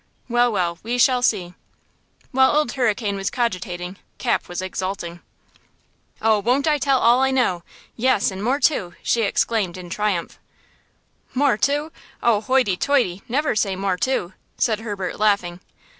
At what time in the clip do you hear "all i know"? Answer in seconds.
6.99-7.61